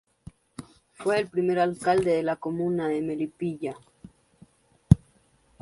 [0.95, 3.75] Fue el primer alcalde de la comuna de Melipilla.